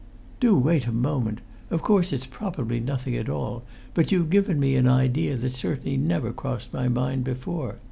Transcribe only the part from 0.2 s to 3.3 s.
"Do wait a moment! Of course it's probably nothing at